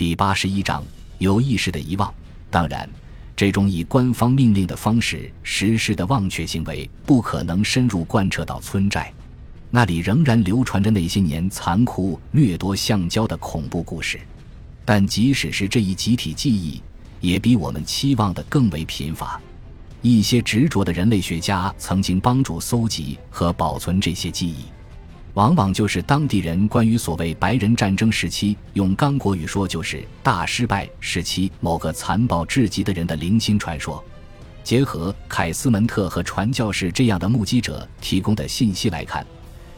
[0.00, 0.82] 第八十一章
[1.18, 2.10] 有意识的遗忘。
[2.50, 2.88] 当然，
[3.36, 9.12] 这种以官方命令的方式实施的忘却行为，不可能深入贯彻到村寨。
[9.68, 14.18] 那里仍然流传着那些年残酷掠夺橡胶的恐怖故事。
[14.86, 16.80] 但即使是这一集体记忆，
[17.20, 19.38] 也比我们期望的更为贫乏。
[20.00, 24.64] 一些执着的人类学家曾经帮助搜集和保存这些记忆，
[25.34, 34.02] 往往就是当地人关于所谓白人战争时期，用刚果语说就是大失败时期某个残暴至极的人的零星传说。
[34.64, 39.24] 结合凯斯门特和传教士这样的目击者提供的信息来看，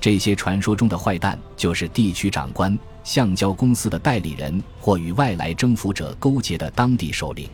[0.00, 7.48] 这些传说中的坏蛋就是地区长官、橡胶公司的代理人或与外来征服者勾结的当地首领。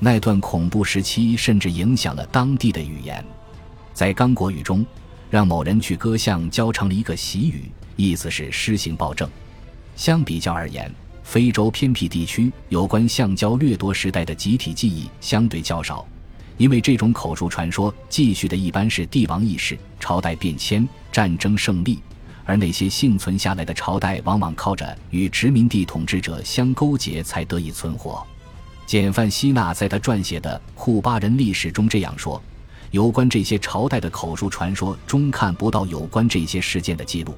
[0.00, 3.24] 那段恐怖时期甚至影响了当地的语言，
[3.92, 4.84] 在刚果语中，
[5.30, 9.28] 让某人去割橡胶成了一个习语，意思是施行暴政。
[9.96, 10.90] 相比较而言，
[11.22, 16.06] 非洲偏僻地区有关橡胶掠夺时代的集体记忆相对较少，
[16.56, 21.98] 因为这种口述传说继续的一般是帝王意识、朝代变迁、战争胜利，
[22.44, 28.26] 而那些幸存下来的朝代往往靠着与殖民地统治者相勾结才得以存活。
[28.86, 32.42] 简范希纳在他撰写的《库巴人历史》中这样说：
[32.90, 37.34] 有关这些朝代的口述传说中看不到有关这些事件的记录。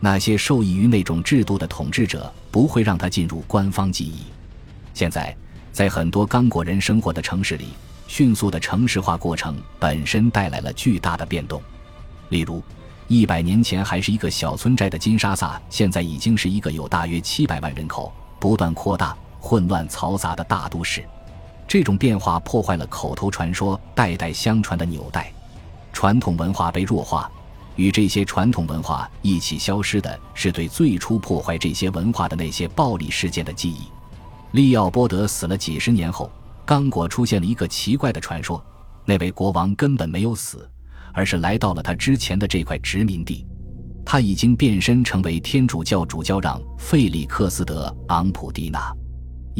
[0.00, 4.24] 那些受益于那种制度的统治者不会让他进入官方记忆。
[4.94, 5.36] 现在，
[5.72, 7.68] 在很多刚果人生活的城市里，
[8.06, 11.62] 迅速的城市化过程本身带来了巨大的变动。
[12.30, 12.62] 例如，
[13.08, 19.16] 一百年前还是一个小村寨的金沙萨，现在已经是一个有大约七百万人口、不断扩大。
[19.42, 21.02] 混乱嘈杂的大都市，
[21.70, 25.32] 这种变化破坏了口头传说代代相传的纽带，
[25.92, 27.30] 传统文化被弱化。
[27.76, 33.82] 与这些传统文化一起消失的是对最初破坏这些文化的那些暴力事件的记忆。
[34.50, 36.28] 利奥波德死了几十年后，
[36.66, 38.60] 刚果出现了一个奇怪的传说：
[39.04, 40.68] 那位国王根本没有死，
[41.14, 43.46] 而是来到了他之前的这块殖民地。
[44.04, 48.92] 他已经变身成为天主教主教让费利克斯德昂普蒂娜。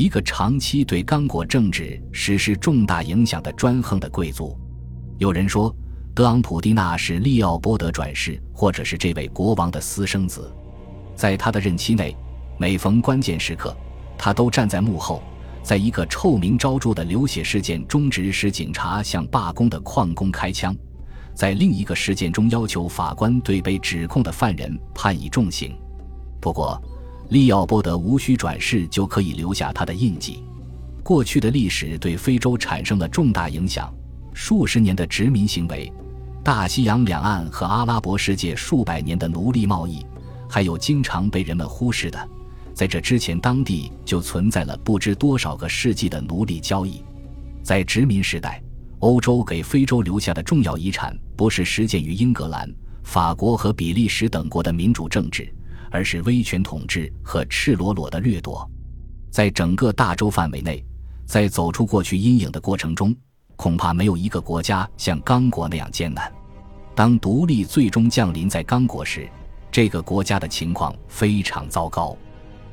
[0.01, 4.57] 一个长期对刚果政治实施重大影响的专横的贵族，
[5.19, 5.77] 有人说
[6.15, 10.51] 德昂普蒂娜是利奥波德转世，或者是这位国王的私生子。
[11.15, 12.17] 在他的任期内，
[12.59, 13.77] 每逢关键时刻，
[14.17, 15.23] 他都站在幕后，
[15.63, 20.75] 在一个臭名昭著的流血事件中指使警察向罢工的矿工开枪，
[21.35, 25.77] 在另一个事件中要求法官对被指控的犯人判以重刑。
[26.41, 26.83] 不过。
[27.31, 30.43] 利奥波德无需转世就可以留下他的印记。
[31.05, 33.93] 过去的历史对非洲产生了重大影响，
[34.35, 35.93] 数十年的殖民行为，
[36.43, 40.05] 大西洋两岸和阿拉伯世界数百年的奴隶贸易，
[40.49, 42.29] 还有经常被人们忽视的，
[42.75, 47.01] 在这之前当地就存在了不知多少个世纪的奴隶交易。
[47.63, 48.61] 在殖民时代，
[48.99, 52.69] 欧洲给非洲留下的重要遗产，不是实践于英格兰、
[53.05, 55.53] 法国和比利时等国的民主政治。
[55.91, 58.69] 而是威权统治和赤裸裸的掠夺，
[59.31, 60.85] 在整个大洲范围内，
[61.27, 63.15] 在走出过去阴影的过程中，
[63.57, 66.33] 恐怕没有一个国家像刚果那样艰难。
[66.95, 69.29] 当独立最终降临在刚果时，
[69.71, 72.17] 这个国家的情况非常糟糕，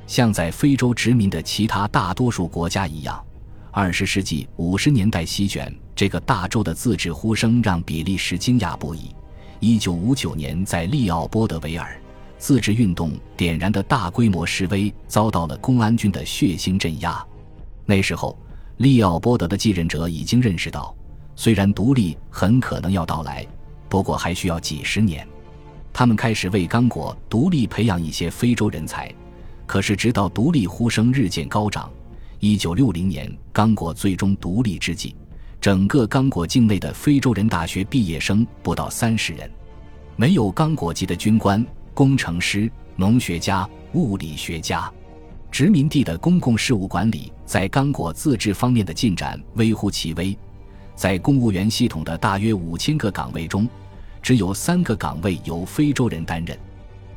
[0.05, 3.23] 像在非洲殖民的其他大多数国家一样。
[3.71, 9.15] 二十世纪五十年代席卷这个大洲的自治呼声让比利时惊讶不已。
[9.59, 12.01] 一九五九年，在利奥波德维尔。
[12.37, 17.25] 自治运动点燃的大规模示威遭到了公安军的血腥镇压。
[17.85, 18.37] 那时候，
[18.77, 20.95] 利奥波德的继任者已经认识到，
[21.35, 23.45] 虽然独立很可能要到来，
[23.89, 25.27] 不过还需要几十年。
[25.91, 29.11] 他们开始为刚果独立培养一些非洲人才。
[29.65, 31.91] 可是，直到独立呼声日渐高涨
[32.39, 35.15] ，1960年刚果最终独立之际，
[35.59, 39.49] 整个刚果境内的非洲人大学毕业生不到三十人，
[40.15, 41.65] 没有刚果籍的军官。
[41.97, 44.87] 工程师、农学家、物理学家，
[45.49, 50.37] 殖民地的公共事务管理在刚果自治方面的进展微乎其微。
[50.93, 53.67] 在公务员系统的大约五千个岗位中，
[54.21, 56.55] 只有三个岗位由非洲人担任。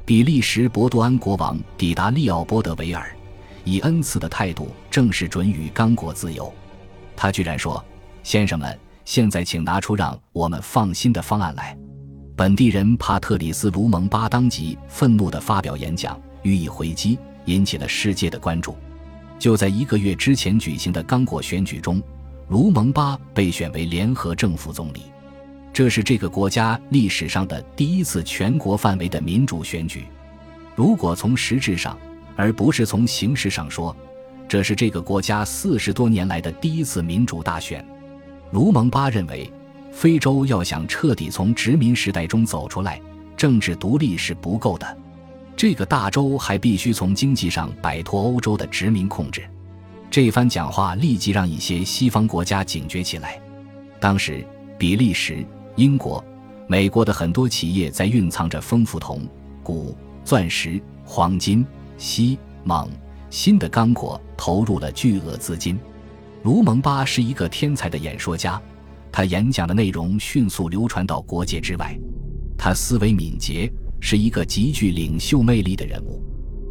[0.07, 3.15] 比利时博多安国王抵达利奥波德维尔，
[3.65, 6.51] 以恩赐的态度正式准予刚果自由。
[7.15, 7.85] 他居然说
[8.25, 11.77] ：“先生们，现在请拿出让我们放心的方案来。”
[12.41, 18.75] 本地人帕特里斯·卢蒙巴当即愤怒地发表演讲，予以回击，引起了世界的关注。
[19.39, 22.03] 就在一个月之前举行的刚果选举中，
[22.49, 25.03] 卢蒙巴被选为联合政府总理，
[25.71, 30.07] 这是这个国家历史上的第一次全国范围的民主选举。
[30.75, 31.95] 如果从实质上，
[32.37, 33.95] 而不是从形式上说，
[34.49, 37.87] 这是这个国家四十多年来的第一次民主大选。
[38.51, 39.53] 卢蒙巴认为，
[39.93, 43.01] 非洲要想彻底从殖民时代中走出来，
[43.37, 44.99] 政治独立是不够的。
[45.57, 49.43] 这个大洲还必须从经济上摆脱欧洲的殖民控制。
[50.11, 53.41] 这番讲话立即让一些西方国家警觉起来。
[54.01, 54.45] 当时，
[54.79, 55.45] 比利时、
[55.77, 56.25] 英国、
[56.67, 59.27] 美国的很多企业在蕴藏着丰富铜、
[59.63, 59.95] 钴、
[60.25, 61.65] 钻石、黄金、
[61.99, 62.89] 锡、锰、
[63.29, 65.79] 锌的刚果，投入了巨额资金。
[66.43, 68.61] 卢蒙巴是一个天才的演说家，
[69.13, 71.99] 他演讲的内容迅速流传到国界之外。
[72.57, 76.23] 他思维敏捷，是一个极具领袖魅力的人物。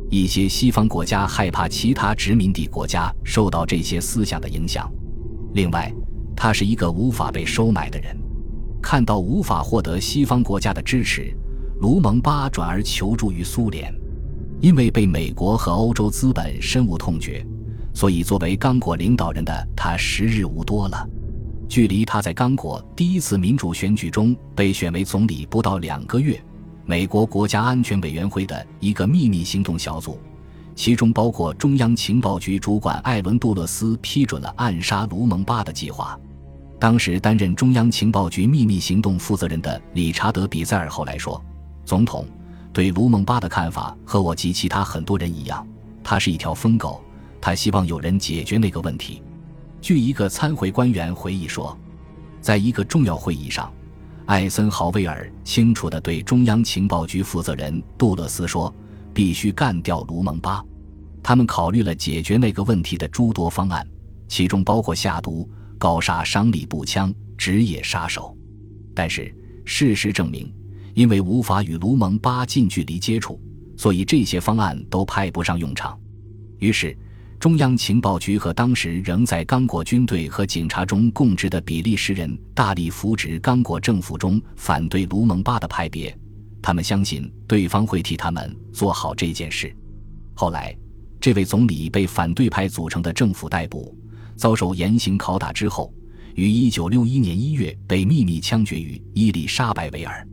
[0.09, 4.91] 一些西方国家害怕其他殖民地国家受到这些思想的影响。
[5.53, 5.93] 另外，
[6.35, 8.15] 他是一个无法被收买的人。
[8.81, 11.35] 看到无法获得西方国家的支持，
[11.81, 13.93] 卢蒙巴转而求助于苏联。
[14.61, 17.45] 因为被美国和欧洲资本深恶痛绝。
[17.93, 21.09] 所以，作为刚果领导人的他时日无多了。
[21.69, 26.43] 距离他在刚果第一次民主选举中被选为总理不到两个月，
[26.83, 30.19] 美国国家安全委员会的一个秘密行动小组，
[30.75, 36.19] 其中包括中央情报局主管艾伦·杜勒斯，批准了暗杀卢蒙巴的计划。
[36.79, 41.39] 当时担任中央情报局秘密行动负责人的理查德·比塞尔后来说
[41.85, 42.25] ：“总统
[42.73, 45.65] 对卢蒙巴的看法和我及其他很多人一样，
[46.03, 46.99] 他是一条疯狗。”
[47.39, 49.21] 他希望有人解决那个问题。
[49.81, 51.77] 据一个参会官员回忆说，
[52.41, 53.71] 在一个重要会议上，
[54.25, 58.73] 艾森豪威尔清楚地对中央情报局负责人杜勒斯说
[59.13, 60.63] ：“必须干掉卢蒙巴。”
[61.23, 63.87] 他们考虑了解决那个问题的诸多方案，
[64.27, 68.35] 其中包括下毒、高杀伤力步枪、职业杀手。
[68.93, 69.33] 但是
[69.63, 70.53] 事实证明，
[70.93, 73.39] 因为无法与卢蒙巴近距离接触，
[73.77, 75.97] 所以这些方案都派不上用场。
[76.57, 76.97] 于是。
[77.39, 86.13] 中央情报局和当时仍在刚果军队和警察中供职的比利时人大力扶植刚果政府中反对卢蒙巴的派别，
[86.61, 89.73] 他们相信对方会替他们做好这件事。
[90.33, 90.75] 后来，
[91.21, 93.97] 这位总理被反对派组成的政府逮捕，
[94.35, 95.93] 遭受严刑拷打之后，
[96.35, 100.27] 于1961年1月被秘密枪决于伊丽莎白维尔。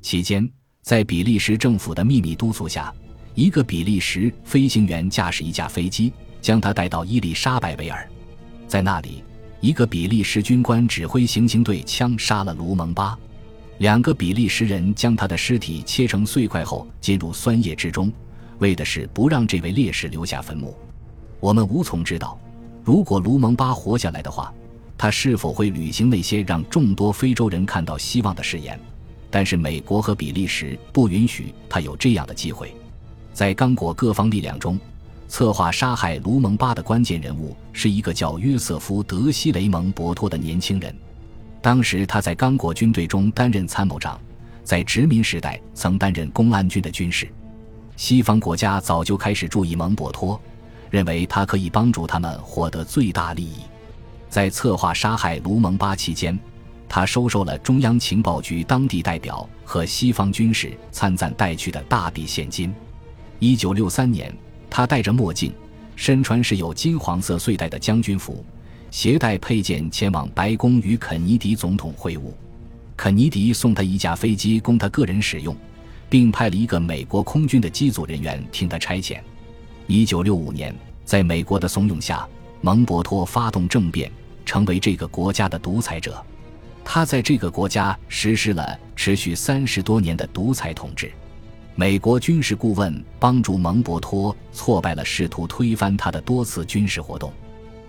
[0.00, 0.48] 期间，
[0.80, 2.90] 在比利时政府的秘密督促下，
[3.34, 6.10] 一个比利时飞行员驾驶一架飞机。
[6.40, 8.08] 将他带到伊丽莎白维尔，
[8.68, 9.24] 在那里，
[9.60, 13.18] 一个比利时军官指挥行刑队枪杀了卢蒙巴。
[13.78, 18.10] 两个比利时人将他的尸体切成碎块后进入酸液之中，
[18.58, 20.74] 为的是不让这位烈士留下坟墓。
[21.40, 22.38] 我们无从知道，
[22.82, 24.52] 如果卢蒙巴活下来的话，
[24.96, 28.80] 他是否会履行那些让众多非洲人看到希望的誓言。
[29.30, 32.74] 但是美国和比利时不允许他有这样的机会。
[33.34, 34.78] 在刚果各方力量中。
[35.28, 40.94] 策划杀害卢蒙巴的关键人物是一个叫约瑟夫·德西雷蒙博托的年轻人。
[41.60, 44.18] 当时他在刚果军队中担任参谋长，
[44.62, 47.28] 在殖民时代曾担任公安军的军事。
[47.96, 50.40] 西方国家早就开始注意蒙博托，
[50.90, 53.62] 认为他可以帮助他们获得最大利益。
[54.28, 56.38] 在策划杀害卢蒙巴期间，
[56.88, 62.72] 他收受了中央情报局当地代表和西方军事参赞带去的大笔现金。
[63.40, 64.32] 一九六三年。
[64.76, 65.54] 他戴着墨镜，
[65.94, 68.44] 身穿是有金黄色穗带的将军服，
[68.90, 72.24] 携带佩剑前往白宫与肯尼迪总统会晤。
[72.94, 75.56] 肯尼迪送他一架飞机供他个人使用，
[76.10, 79.18] 并派了一个美国空军的机组人员听他差遣。
[79.86, 82.28] 一九六五年，在美国的怂恿下，
[82.60, 84.12] 蒙博托发动政变，
[84.44, 86.22] 成为这个国家的独裁者。
[86.84, 91.10] 他在这个国家实施了持续三十多年的独裁统治。
[91.78, 97.30] 美国军事顾问帮助蒙博托挫败了试图推翻他的多次军事活动，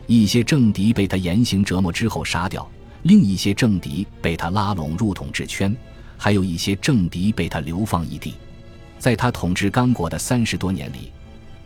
[0.07, 2.69] 一些政敌被他严刑折磨之后杀掉，
[3.03, 5.73] 另一些政敌被他拉拢入统治圈，
[6.17, 8.33] 还有一些政敌被他流放异地。
[8.99, 11.13] 在他统治刚果的三十多年里，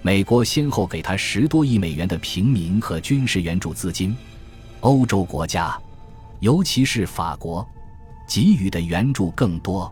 [0.03, 4.15] 美国先后给他十多亿美元的平民和军事援助资金，
[4.81, 5.75] 欧洲国家，
[6.39, 7.67] 尤其是法国，
[8.27, 9.91] 给予的援助更多。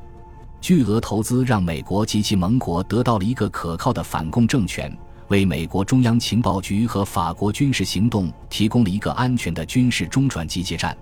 [0.61, 4.95] 巨额投资让美国及其盟国得到了一个可靠的反共政权，
[5.29, 10.95] 为美国中央情报局和法国军事行动提供了一个安全的军事中转集结站。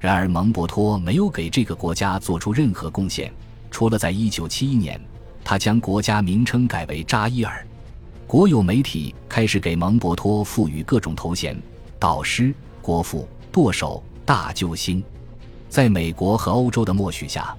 [0.00, 3.32] 然而，蒙博托没有给这个国家做出任何贡献，
[3.70, 5.00] 除了在1971年，
[5.42, 7.66] 他将国家名称改为扎伊尔。
[8.26, 11.56] 国有媒体开始给蒙博托赋予各种头衔：
[11.98, 15.02] 导师、国父、舵手、大救星。
[15.68, 17.56] 在美国和欧洲的默许下。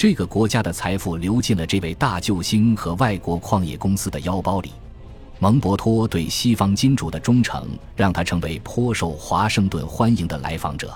[0.00, 4.72] 这个国家的财富流进了这位大救星和外国矿业公司的腰包里。
[5.38, 10.90] 蒙博托对西方金主的忠诚，让他成为颇受华盛顿欢迎的来访者。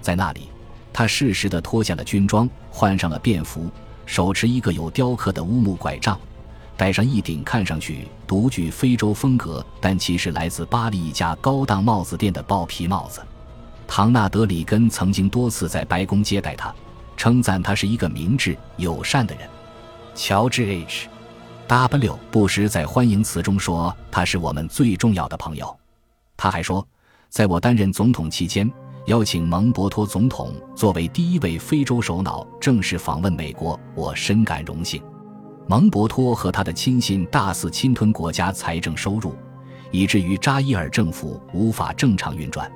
[0.00, 0.48] 在那里，
[0.90, 3.68] 他适时地脱下了军装，换上了便服，
[4.06, 6.18] 手持一个有雕刻的乌木拐杖，
[6.78, 13.20] 戴上一顶看上去独具非洲风格但其实来自巴黎一家高档帽子店的豹皮帽子。
[13.86, 16.74] 唐纳德·里根曾经多次在白宫接待他，
[17.20, 19.46] 称赞他是一个明智友善的人。
[20.14, 21.06] 乔治 ·H。
[21.66, 25.78] W 布什在欢迎词中说：“他是我们最重要的朋友。”
[26.34, 26.82] 他还说
[27.28, 28.72] ：“在我担任总统期间，
[29.04, 35.02] 邀请蒙博托总统作为第一位非洲首脑正式访问美国，我深感荣幸。”
[35.68, 39.36] 蒙博托和他的亲信大肆侵吞国家财政收入，
[39.90, 42.72] 以至于扎伊尔政府无法正常运转。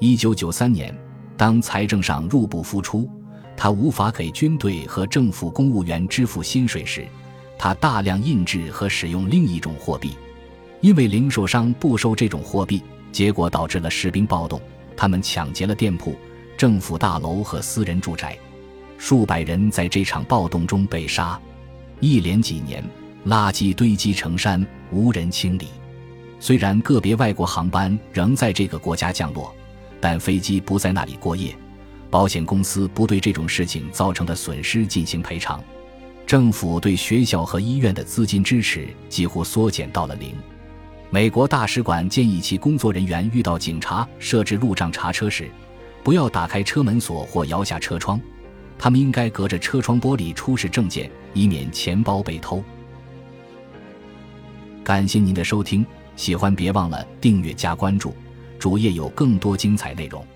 [0.00, 0.98] 1993年，
[1.36, 3.08] 当财政上入不敷出，
[3.56, 7.06] 他无法给军队和政府公务员支付薪水时。
[7.58, 10.12] 他大量印制和使用另一种货币，
[10.82, 14.60] 因为零售商不收这种货币，结果导致了士兵暴动。
[14.94, 16.14] 他们抢劫了店铺、
[16.56, 18.38] 政府大楼和私人住宅，
[18.98, 21.40] 数百人在这场暴动中被杀。
[22.00, 22.84] 一连几年，
[23.26, 25.68] 垃圾堆积成山，无人清理。
[26.38, 29.54] 虽然个别外国航班仍在这个国家降落，
[29.98, 31.56] 但飞机不在那里过夜，
[32.10, 35.62] 保险公司不对这种事情造成的损失进行赔偿。
[36.26, 40.34] 政府对学校和医院的资金支持几乎缩减到了零。
[41.08, 45.48] 美国大使馆建议其工作人员遇到警察设置路障查车时，
[46.02, 48.20] 不要打开车门锁或摇下车窗，
[48.76, 52.62] 他们应该隔着车窗玻璃出示证件，以免钱包被偷。
[54.82, 55.86] 感谢您的收听，
[56.16, 58.12] 喜欢别忘了订阅加关注，
[58.58, 60.26] 主页有更多精彩内容。